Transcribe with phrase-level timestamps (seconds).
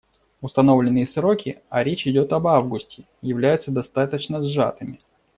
[0.41, 4.97] Установленные сроки, а речь идет об августе, являются достаточно сжатыми.